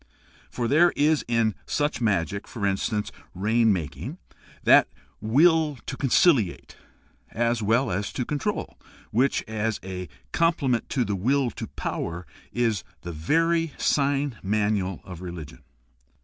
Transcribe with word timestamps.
For 0.49 0.67
there 0.67 0.89
is 0.95 1.23
in 1.27 1.53
such 1.67 2.01
magic, 2.01 2.47
e.g., 2.57 3.11
rain 3.35 3.71
making, 3.71 4.17
that 4.63 4.87
"will 5.19 5.77
to 5.85 5.95
conciliate" 5.95 6.75
as 7.29 7.61
well 7.61 7.91
as 7.91 8.11
to 8.13 8.25
control, 8.25 8.79
which, 9.11 9.43
as 9.47 9.79
a 9.83 10.09
comple 10.33 10.71
ment 10.71 10.89
to 10.89 11.05
the 11.05 11.15
"will 11.15 11.51
to 11.51 11.67
power," 11.67 12.25
is 12.51 12.83
the 13.01 13.11
very 13.11 13.73
sign 13.77 14.37
manual 14.41 15.01
of 15.03 15.21
religion. 15.21 15.61